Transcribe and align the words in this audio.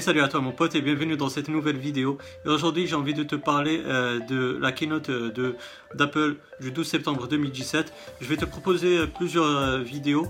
Salut 0.00 0.22
à 0.22 0.28
toi 0.28 0.40
mon 0.40 0.50
pote 0.50 0.74
et 0.74 0.80
bienvenue 0.80 1.16
dans 1.16 1.28
cette 1.28 1.48
nouvelle 1.48 1.76
vidéo. 1.76 2.18
Et 2.44 2.48
aujourd'hui 2.48 2.86
j'ai 2.86 2.96
envie 2.96 3.14
de 3.14 3.22
te 3.22 3.36
parler 3.36 3.80
euh, 3.86 4.18
de 4.18 4.58
la 4.60 4.72
keynote 4.72 5.08
euh, 5.10 5.56
d'Apple 5.94 6.36
du 6.60 6.72
12 6.72 6.86
septembre 6.86 7.28
2017. 7.28 7.92
Je 8.20 8.26
vais 8.26 8.36
te 8.36 8.44
proposer 8.44 8.98
euh, 8.98 9.06
plusieurs 9.06 9.78
vidéos. 9.78 10.26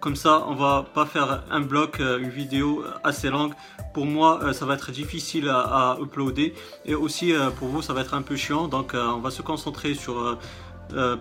Comme 0.00 0.16
ça 0.16 0.44
on 0.48 0.54
va 0.54 0.84
pas 0.92 1.06
faire 1.06 1.44
un 1.50 1.60
bloc, 1.60 1.98
une 2.00 2.28
vidéo 2.28 2.84
assez 3.04 3.30
longue. 3.30 3.54
Pour 3.94 4.04
moi 4.04 4.52
ça 4.52 4.66
va 4.66 4.74
être 4.74 4.90
difficile 4.90 5.48
à, 5.48 5.96
uploader 6.00 6.54
et 6.84 6.94
aussi 6.94 7.32
pour 7.58 7.68
vous 7.68 7.80
ça 7.80 7.94
va 7.94 8.02
être 8.02 8.12
un 8.12 8.22
peu 8.22 8.36
chiant. 8.36 8.68
Donc 8.68 8.92
on 8.94 9.20
va 9.20 9.30
se 9.30 9.40
concentrer 9.40 9.94
sur 9.94 10.38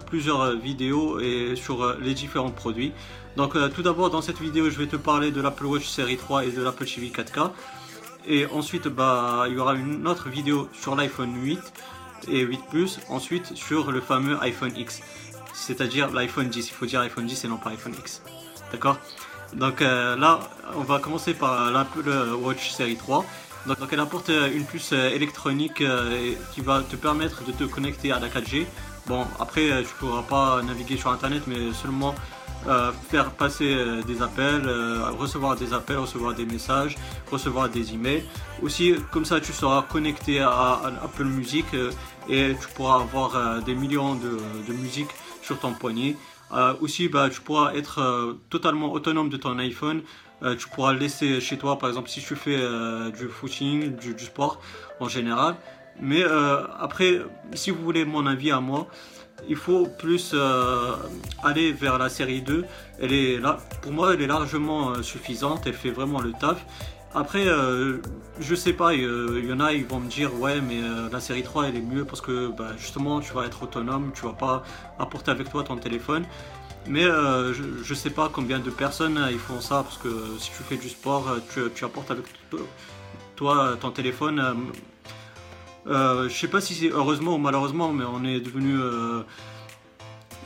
plusieurs 0.07 0.57
vidéos 0.57 1.20
et 1.20 1.55
sur 1.55 1.95
les 2.02 2.13
différents 2.13 2.52
produits. 2.52 2.91
Donc 3.38 3.55
tout 3.73 3.81
d'abord 3.81 4.09
dans 4.09 4.21
cette 4.21 4.41
vidéo 4.41 4.70
je 4.70 4.77
vais 4.77 4.88
te 4.88 4.98
parler 4.98 5.31
de 5.31 5.39
l'Apple 5.39 5.66
Watch 5.66 5.88
série 5.88 6.17
3 6.17 6.45
et 6.45 6.52
de 6.52 6.62
l'Apple 6.62 6.85
TV 6.85 7.07
4K. 7.07 7.52
Et 8.27 8.45
ensuite, 8.47 8.88
bah, 8.88 9.45
il 9.47 9.53
y 9.53 9.57
aura 9.57 9.75
une 9.75 10.07
autre 10.07 10.29
vidéo 10.29 10.70
sur 10.73 10.95
l'iPhone 10.95 11.33
8 11.35 11.59
et 12.29 12.41
8 12.41 12.59
Plus. 12.70 12.99
Ensuite, 13.09 13.55
sur 13.55 13.91
le 13.91 14.02
fameux 14.02 14.38
iPhone 14.41 14.71
X. 14.75 15.02
C'est-à-dire 15.53 16.11
l'iPhone 16.11 16.47
10. 16.47 16.67
Il 16.67 16.73
faut 16.73 16.85
dire 16.85 17.02
iPhone 17.02 17.25
10 17.25 17.45
et 17.45 17.47
non 17.47 17.57
pas 17.57 17.69
iPhone 17.71 17.93
X. 17.93 18.21
D'accord? 18.71 18.97
Donc 19.53 19.81
euh, 19.81 20.16
là, 20.16 20.39
on 20.75 20.81
va 20.81 20.99
commencer 20.99 21.33
par 21.33 21.71
l'Apple 21.71 22.09
Watch 22.41 22.71
série 22.71 22.97
3. 22.97 23.25
Donc, 23.67 23.77
elle 23.91 23.99
apporte 23.99 24.30
euh, 24.30 24.52
une 24.53 24.63
puce 24.66 24.91
euh, 24.94 25.09
électronique 25.09 25.83
qui 26.53 26.61
va 26.61 26.81
te 26.81 26.95
permettre 26.95 27.44
de 27.44 27.52
te 27.52 27.63
connecter 27.63 28.11
à 28.11 28.19
la 28.19 28.27
4G. 28.27 28.66
Bon, 29.07 29.25
après, 29.39 29.83
tu 29.83 29.94
pourras 29.99 30.23
pas 30.23 30.61
naviguer 30.63 30.97
sur 30.97 31.11
Internet, 31.11 31.44
mais 31.45 31.73
seulement 31.73 32.16
euh, 32.67 32.91
faire 32.91 33.29
passer 33.31 33.75
euh, 33.75 34.01
des 34.01 34.23
appels, 34.23 34.63
euh, 34.65 35.11
recevoir 35.19 35.55
des 35.55 35.71
appels, 35.73 35.97
recevoir 35.97 36.33
des 36.33 36.45
messages, 36.45 36.95
recevoir 37.31 37.69
des 37.69 37.94
emails. 37.94 38.23
Aussi, 38.63 38.95
comme 39.11 39.23
ça, 39.23 39.39
tu 39.39 39.53
seras 39.53 39.83
connecté 39.83 40.39
à, 40.39 40.81
Apple 41.03 41.25
Music 41.25 41.66
et 42.27 42.55
tu 42.59 42.67
pourras 42.73 43.02
avoir 43.02 43.61
des 43.61 43.75
millions 43.75 44.16
de, 44.16 44.39
de 44.67 44.73
musique 44.73 45.09
sur 45.44 45.59
ton 45.59 45.73
poignet. 45.73 46.16
aussi, 46.81 47.07
bah, 47.07 47.30
tu 47.30 47.41
pourras 47.41 47.73
être 47.73 48.35
totalement 48.49 48.91
autonome 48.94 49.29
de 49.29 49.38
ton 49.38 49.59
iPhone. 49.59 50.02
tu 50.57 50.67
pourras 50.69 50.94
laisser 50.94 51.41
chez 51.41 51.57
toi, 51.57 51.77
par 51.77 51.89
exemple, 51.89 52.09
si 52.09 52.22
tu 52.22 52.35
fais 52.35 52.57
du 53.11 53.27
footing, 53.27 53.95
du, 53.97 54.25
sport 54.25 54.59
en 55.00 55.09
général. 55.09 55.55
Mais 56.00 56.23
après, 56.79 57.22
si 57.53 57.69
vous 57.72 57.83
voulez 57.83 58.05
mon 58.05 58.25
avis 58.25 58.52
à 58.52 58.59
moi, 58.61 58.88
il 59.47 59.55
faut 59.55 59.86
plus 59.86 60.31
euh, 60.33 60.95
aller 61.44 61.72
vers 61.72 61.97
la 61.97 62.09
série 62.09 62.41
2. 62.41 62.66
Elle 63.00 63.14
est 63.14 63.39
là, 63.39 63.58
pour 63.81 63.91
moi, 63.91 64.14
elle 64.14 64.22
est 64.22 64.28
largement 64.28 64.91
euh, 64.91 65.02
suffisante. 65.02 65.64
Elle 65.66 65.73
fait 65.73 65.91
vraiment 65.91 66.22
le 66.22 66.31
taf. 66.33 66.66
Après, 67.14 67.47
euh, 67.47 68.02
je 68.39 68.56
sais 68.56 68.73
pas, 68.73 68.94
il 68.94 69.45
y 69.45 69.53
en 69.53 69.59
a, 69.61 69.72
ils 69.72 69.86
vont 69.86 70.00
me 70.00 70.09
dire 70.09 70.38
ouais, 70.41 70.59
mais 70.59 70.81
la 71.09 71.22
série 71.22 71.44
3 71.44 71.69
elle 71.69 71.78
est 71.78 71.81
mieux 71.81 72.03
parce 72.03 72.19
que 72.19 72.50
bah, 72.50 72.72
justement 72.78 73.22
tu 73.22 73.33
vas 73.33 73.45
être 73.45 73.63
autonome, 73.63 74.11
tu 74.13 74.25
vas 74.25 74.33
pas 74.33 74.63
apporter 75.00 75.31
avec 75.31 75.50
toi 75.50 75.63
ton 75.63 75.78
téléphone. 75.78 76.25
Mais 76.88 77.03
je, 77.03 77.63
je, 77.81 77.94
sais 77.94 78.09
pas 78.09 78.30
combien 78.31 78.59
de 78.59 78.69
personnes 78.69 79.17
ils 79.31 79.39
font 79.39 79.61
ça 79.61 79.83
parce 79.83 79.97
que 79.97 80.09
si 80.39 80.52
tu 80.52 80.61
fais 80.63 80.75
du 80.75 80.89
sport, 80.89 81.38
tu 81.73 81.86
apportes 81.86 82.11
avec 82.11 82.25
toi 83.38 83.78
ton 83.80 83.91
téléphone 83.91 84.73
euh, 85.88 86.28
je 86.30 86.33
sais 86.33 86.47
pas 86.47 86.61
si 86.61 86.73
c'est 86.73 86.89
heureusement 86.89 87.36
ou 87.36 87.38
malheureusement, 87.38 87.94
mais 87.94 88.05
on 88.05 88.23
est 88.23 88.39
devenu 88.39 88.75
euh, 88.80 89.22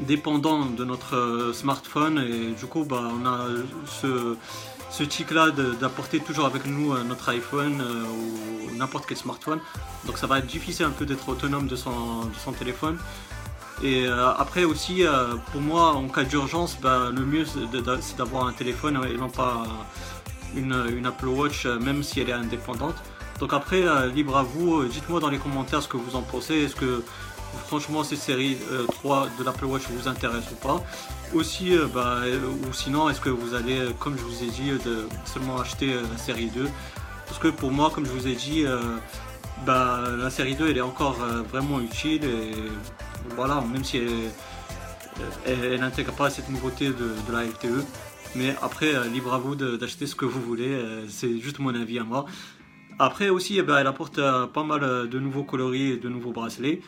dépendant 0.02 0.66
de 0.66 0.84
notre 0.84 1.16
euh, 1.16 1.54
smartphone 1.54 2.20
et 2.20 2.52
du 2.60 2.66
coup, 2.66 2.84
bah, 2.84 3.04
on 3.14 3.26
a 3.26 3.46
ce, 3.86 4.36
ce 4.92 5.04
tic-là 5.04 5.52
d'apporter 5.80 6.20
toujours 6.20 6.46
avec 6.46 6.66
nous 6.66 6.98
notre 7.04 7.30
iPhone 7.30 7.82
ou 7.82 8.76
n'importe 8.76 9.06
quel 9.08 9.18
smartphone. 9.18 9.60
Donc 10.06 10.18
ça 10.18 10.28
va 10.28 10.40
être 10.40 10.48
difficile 10.48 10.86
un 10.86 10.92
peu 10.92 11.06
d'être 11.06 11.30
autonome 11.30 11.68
de 11.68 11.76
son, 11.76 12.52
téléphone. 12.58 12.98
Et 13.82 14.08
après 14.08 14.66
aussi, 14.66 15.06
pour 15.52 15.62
moi, 15.62 15.94
en 15.94 16.10
cas 16.10 16.24
d'urgence, 16.24 16.78
bah, 16.82 17.12
le 17.16 17.24
mieux 17.24 17.46
c'est 17.46 18.18
d'avoir 18.18 18.48
un 18.48 18.52
téléphone 18.52 19.00
et 19.10 19.16
non 19.16 19.30
pas 19.30 19.64
une 20.56 21.06
Apple 21.06 21.28
Watch, 21.28 21.66
même 21.66 22.04
si 22.04 22.20
elle 22.20 22.30
est 22.30 22.34
indépendante. 22.34 22.96
Donc 23.40 23.54
après, 23.54 23.84
euh, 23.84 24.08
libre 24.08 24.38
à 24.38 24.44
vous, 24.44 24.82
euh, 24.82 24.90
dites-moi 24.92 25.20
dans 25.20 25.30
les 25.30 25.38
commentaires 25.38 25.82
ce 25.82 25.88
que 25.88 25.98
vous 25.98 26.16
en 26.16 26.22
pensez. 26.22 26.56
Est-ce 26.56 26.76
que 26.76 27.04
franchement 27.66 28.04
cette 28.04 28.20
série 28.20 28.58
3 28.92 29.26
euh, 29.26 29.30
de 29.40 29.44
l'Apple 29.44 29.66
Watch 29.66 29.84
vous 29.90 30.08
intéresse 30.08 30.44
ou 30.52 30.56
pas? 30.56 30.84
Aussi, 31.34 31.78
bah, 31.94 32.22
ou 32.68 32.74
sinon, 32.74 33.10
est-ce 33.10 33.22
que 33.22 33.30
vous 33.30 33.54
allez, 33.54 33.80
comme 34.00 34.18
je 34.18 34.24
vous 34.24 34.44
ai 34.44 34.48
dit, 34.48 34.72
de 34.84 35.08
seulement 35.26 35.60
acheter 35.60 35.94
la 35.94 36.18
série 36.18 36.48
2 36.48 36.68
Parce 37.28 37.40
que 37.40 37.48
pour 37.50 37.72
moi, 37.72 37.92
comme 37.94 38.06
je 38.06 38.12
vous 38.12 38.28
ai 38.28 38.34
dit, 38.34 38.66
bah, 39.64 40.02
la 40.18 40.32
série 40.32 40.56
2 40.56 40.72
elle 40.72 40.78
est 40.80 40.82
encore 40.82 41.18
vraiment 41.52 41.80
utile 41.80 42.26
et 42.26 42.52
voilà, 43.36 43.62
même 43.72 43.84
si 43.84 44.02
elle, 45.46 45.80
n'intègre 45.80 46.14
pas 46.14 46.32
cette 46.32 46.50
nouveauté 46.50 46.88
de, 46.88 47.32
la 47.32 47.44
LTE. 47.44 47.86
Mais 48.36 48.56
après, 48.64 49.08
libre 49.10 49.32
à 49.36 49.38
vous 49.38 49.54
d'acheter 49.54 50.08
ce 50.08 50.16
que 50.16 50.26
vous 50.26 50.42
voulez, 50.42 50.84
c'est 51.10 51.40
juste 51.40 51.60
mon 51.60 51.76
avis 51.76 52.00
à 52.00 52.04
moi. 52.04 52.26
Après 53.02 53.30
aussi, 53.30 53.58
eh 53.58 53.62
ben, 53.62 53.78
elle 53.78 53.88
apporte 53.88 54.20
euh, 54.20 54.46
pas 54.46 54.64
mal 54.64 54.84
euh, 54.84 55.08
de 55.08 55.20
nouveaux 55.20 55.46
coloris 55.46 55.94
et 55.94 55.98
de 55.98 56.10
nouveaux 56.10 56.34
bracelets. 56.34 56.82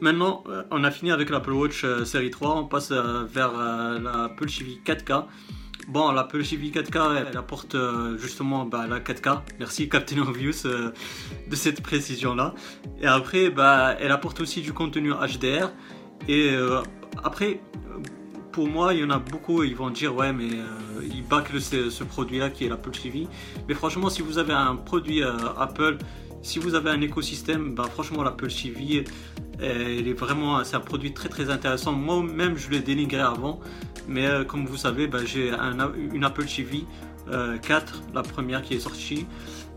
Maintenant, 0.00 0.44
euh, 0.48 0.62
on 0.70 0.82
a 0.82 0.90
fini 0.90 1.10
avec 1.12 1.28
l'Apple 1.28 1.52
Watch 1.52 1.84
série 2.04 2.30
3, 2.30 2.56
on 2.56 2.64
passe 2.64 2.90
vers 2.90 3.52
l'Apple 3.52 4.46
TV 4.46 4.80
4K. 4.84 5.26
Bon, 5.88 6.10
l'Apple 6.10 6.42
TV 6.42 6.70
4K, 6.70 7.26
elle 7.30 7.36
apporte 7.36 7.76
justement 8.16 8.64
bah, 8.64 8.86
la 8.88 9.00
4K. 9.00 9.40
Merci 9.58 9.90
Captain 9.90 10.18
Obvious 10.22 10.64
de 10.64 11.56
cette 11.56 11.82
précision-là. 11.82 12.54
Et 13.00 13.06
après, 13.06 13.50
bah, 13.50 13.94
elle 14.00 14.10
apporte 14.10 14.40
aussi 14.40 14.62
du 14.62 14.72
contenu 14.72 15.12
HDR. 15.12 15.70
Et 16.28 16.50
après, 17.22 17.60
pour 18.56 18.68
moi, 18.68 18.94
il 18.94 19.00
y 19.00 19.04
en 19.04 19.10
a 19.10 19.18
beaucoup, 19.18 19.64
ils 19.64 19.76
vont 19.76 19.90
dire 19.90 20.16
ouais, 20.16 20.32
mais 20.32 20.48
euh, 20.50 21.06
ils 21.14 21.22
bâclent 21.22 21.60
ce, 21.60 22.02
produit-là 22.04 22.48
qui 22.48 22.64
est 22.64 22.70
l'Apple 22.70 22.90
TV. 22.90 23.28
Mais 23.68 23.74
franchement, 23.74 24.08
si 24.08 24.22
vous 24.22 24.38
avez 24.38 24.54
un 24.54 24.76
produit 24.76 25.22
euh, 25.22 25.30
Apple, 25.58 25.98
si 26.40 26.58
vous 26.58 26.74
avez 26.74 26.88
un 26.88 27.02
écosystème, 27.02 27.74
bah, 27.74 27.84
franchement, 27.92 28.22
l'Apple 28.22 28.48
TV, 28.48 29.04
euh, 29.60 29.98
est 29.98 30.12
vraiment, 30.14 30.64
c'est 30.64 30.76
un 30.76 30.80
produit 30.80 31.12
très 31.12 31.28
très 31.28 31.50
intéressant. 31.50 31.92
Moi-même, 31.92 32.56
je 32.56 32.70
l'ai 32.70 32.80
dénigré 32.80 33.20
avant, 33.20 33.60
mais 34.08 34.26
comme 34.48 34.64
vous 34.64 34.78
savez, 34.78 35.06
bah, 35.06 35.18
j'ai 35.22 35.52
une 36.14 36.24
Apple 36.24 36.46
TV 36.46 36.86
4, 37.62 38.02
la 38.14 38.22
première 38.22 38.62
qui 38.62 38.74
est 38.74 38.80
sortie. 38.80 39.26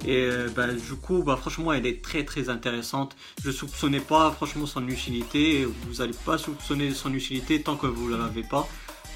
Et 0.05 0.25
euh, 0.25 0.49
bah, 0.55 0.67
du 0.67 0.95
coup, 0.95 1.23
bah, 1.23 1.35
franchement, 1.35 1.73
elle 1.73 1.85
est 1.85 2.01
très 2.01 2.23
très 2.23 2.49
intéressante. 2.49 3.15
Je 3.43 3.51
soupçonnais 3.51 3.99
pas 3.99 4.31
franchement 4.31 4.65
son 4.65 4.87
utilité. 4.87 5.65
Vous 5.65 5.95
n'allez 5.95 6.15
pas 6.25 6.37
soupçonner 6.37 6.91
son 6.93 7.13
utilité 7.13 7.61
tant 7.61 7.75
que 7.75 7.87
vous 7.87 8.09
ne 8.09 8.17
l'avez 8.17 8.43
pas. 8.43 8.67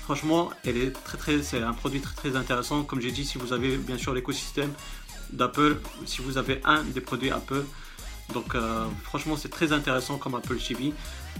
Franchement, 0.03 0.49
elle 0.65 0.77
est 0.77 0.91
très 0.91 1.17
très, 1.17 1.41
c'est 1.41 1.61
un 1.61 1.73
produit 1.73 2.01
très 2.01 2.15
très 2.15 2.35
intéressant. 2.35 2.83
Comme 2.83 2.99
j'ai 2.99 3.11
dit, 3.11 3.23
si 3.23 3.37
vous 3.37 3.53
avez 3.53 3.77
bien 3.77 3.97
sûr 3.97 4.13
l'écosystème 4.13 4.73
d'Apple, 5.31 5.77
si 6.05 6.21
vous 6.21 6.37
avez 6.37 6.59
un 6.65 6.83
des 6.83 7.01
produits 7.01 7.31
Apple, 7.31 7.63
donc 8.33 8.55
euh, 8.55 8.85
franchement, 9.03 9.37
c'est 9.37 9.49
très 9.49 9.71
intéressant 9.71 10.17
comme 10.17 10.35
Apple 10.35 10.57
TV. 10.57 10.93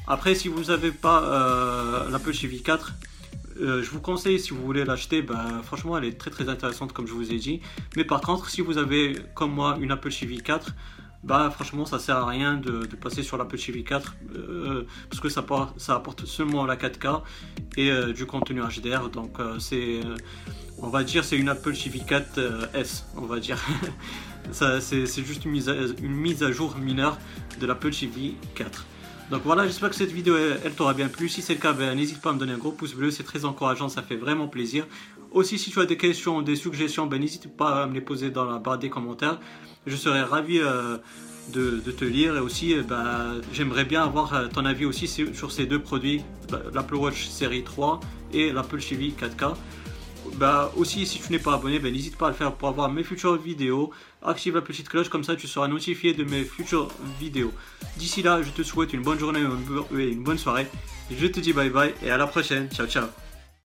Après, 0.07 0.35
si 0.35 0.47
vous 0.47 0.65
n'avez 0.65 0.91
pas 0.91 1.23
euh, 1.23 2.09
l'Apple 2.09 2.33
TV 2.33 2.59
4, 2.59 2.93
euh, 3.61 3.83
je 3.83 3.89
vous 3.89 4.01
conseille 4.01 4.39
si 4.39 4.51
vous 4.51 4.63
voulez 4.63 4.85
l'acheter, 4.85 5.21
bah, 5.21 5.45
franchement 5.63 5.97
elle 5.97 6.05
est 6.05 6.17
très 6.17 6.31
très 6.31 6.49
intéressante 6.49 6.93
comme 6.93 7.07
je 7.07 7.13
vous 7.13 7.31
ai 7.31 7.37
dit. 7.37 7.61
Mais 7.95 8.03
par 8.03 8.21
contre 8.21 8.49
si 8.49 8.61
vous 8.61 8.77
avez 8.77 9.15
comme 9.35 9.53
moi 9.53 9.77
une 9.79 9.91
Apple 9.91 10.11
TV 10.11 10.37
4, 10.37 10.73
bah 11.23 11.49
franchement 11.53 11.85
ça 11.85 11.99
sert 11.99 12.17
à 12.17 12.25
rien 12.25 12.55
de, 12.55 12.85
passer 12.95 13.23
sur 13.23 13.37
l'Apple 13.37 13.57
TV 13.57 13.83
4 13.83 14.15
euh, 14.35 14.85
parce 15.09 15.21
que 15.21 15.29
ça, 15.29 15.45
apporte 15.95 16.25
seulement 16.25 16.65
la 16.65 16.75
4K 16.75 17.21
et 17.77 17.91
euh, 17.91 18.11
du 18.11 18.25
contenu 18.25 18.61
HDR. 18.61 19.09
Donc 19.09 19.37
c'est, 19.59 20.01
on 20.79 20.89
va 20.89 21.03
dire 21.03 21.23
c'est 21.23 21.37
une 21.37 21.49
Apple 21.49 21.73
TV 21.73 21.99
4 21.99 22.69
S, 22.73 23.05
on 23.15 23.25
va 23.25 23.39
dire. 23.39 23.57
c'est 24.51 25.23
juste 25.23 25.45
une 25.45 25.51
mise, 25.51 25.69
à, 25.69 25.75
une 26.01 26.15
mise 26.15 26.43
à 26.43 26.51
jour 26.51 26.75
mineure 26.77 27.17
de 27.59 27.65
l'Apple 27.65 27.91
TV 27.91 28.35
4. 28.55 28.85
Donc 29.31 29.41
voilà, 29.45 29.65
j'espère 29.65 29.89
que 29.89 29.95
cette 29.95 30.11
vidéo 30.11 30.35
elle, 30.37 30.73
t'aura 30.73 30.93
bien 30.93 31.07
plu. 31.07 31.29
Si 31.29 31.41
c'est 31.41 31.55
le 31.55 31.59
cas, 31.59 31.73
ben, 31.73 31.95
n'hésite 31.95 32.21
pas 32.21 32.29
à 32.29 32.33
me 32.33 32.39
donner 32.39 32.53
un 32.53 32.57
gros 32.57 32.71
pouce 32.71 32.93
bleu, 32.93 33.09
c'est 33.11 33.23
très 33.23 33.45
encourageant, 33.45 33.89
ça 33.89 34.01
fait 34.01 34.15
vraiment 34.15 34.47
plaisir. 34.47 34.85
Aussi, 35.31 35.57
si 35.57 35.71
tu 35.71 35.79
as 35.79 35.85
des 35.85 35.97
questions, 35.97 36.41
des 36.41 36.55
suggestions, 36.55 37.07
ben, 37.07 37.19
n'hésite 37.19 37.55
pas 37.55 37.83
à 37.83 37.87
me 37.87 37.93
les 37.93 38.01
poser 38.01 38.29
dans 38.29 38.45
la 38.45 38.59
barre 38.59 38.77
des 38.77 38.89
commentaires. 38.89 39.39
Je 39.87 39.95
serai 39.95 40.21
ravi 40.21 40.59
euh, 40.59 40.97
de, 41.51 41.79
te 41.91 42.05
lire 42.05 42.35
et 42.35 42.39
aussi, 42.39 42.73
euh, 42.73 42.83
ben, 42.83 43.41
j'aimerais 43.51 43.85
bien 43.85 44.03
avoir 44.03 44.33
euh, 44.33 44.47
ton 44.47 44.65
avis 44.65 44.85
aussi 44.85 45.07
sur, 45.07 45.51
ces 45.51 45.65
deux 45.65 45.79
produits, 45.79 46.21
l'Apple 46.73 46.95
Watch 46.95 47.27
série 47.27 47.63
3 47.63 47.99
et 48.33 48.51
l'Apple 48.51 48.79
TV 48.79 49.13
4K. 49.19 49.55
Bah 50.35 50.71
aussi 50.75 51.05
si 51.05 51.19
tu 51.19 51.31
n'es 51.31 51.39
pas 51.39 51.55
abonné, 51.55 51.79
bah, 51.79 51.91
n'hésite 51.91 52.17
pas 52.17 52.27
à 52.27 52.29
le 52.29 52.35
faire 52.35 52.53
pour 52.53 52.69
avoir 52.69 52.89
mes 52.89 53.03
futures 53.03 53.35
vidéos. 53.35 53.91
Active 54.21 54.55
la 54.55 54.61
petite 54.61 54.89
cloche 54.89 55.09
comme 55.09 55.23
ça 55.23 55.35
tu 55.35 55.47
seras 55.47 55.67
notifié 55.67 56.13
de 56.13 56.23
mes 56.23 56.43
futures 56.43 56.89
vidéos. 57.19 57.51
D'ici 57.97 58.21
là, 58.21 58.41
je 58.41 58.49
te 58.49 58.63
souhaite 58.63 58.93
une 58.93 59.01
bonne 59.01 59.19
journée 59.19 59.41
et 59.97 60.09
une 60.09 60.23
bonne 60.23 60.37
soirée. 60.37 60.67
Je 61.11 61.27
te 61.27 61.39
dis 61.39 61.53
bye 61.53 61.69
bye 61.69 61.93
et 62.03 62.09
à 62.09 62.17
la 62.17 62.27
prochaine. 62.27 62.69
Ciao 62.69 62.87
ciao. 62.87 63.05